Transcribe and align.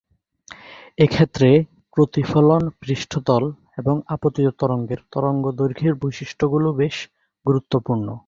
এক্ষেত্রে 0.97 1.49
প্রতিফলন 1.97 2.63
পৃষ্ঠতল 2.81 3.43
এবং 3.77 3.95
আপতিত 4.07 4.47
তরঙ্গের 4.59 5.01
তরঙ্গদৈর্ঘ্যের 5.11 5.93
বৈশিষ্ট্যগুলো 6.01 6.67
বেশ 6.73 6.95
গুরুত্বপূর্ণ। 7.45 8.07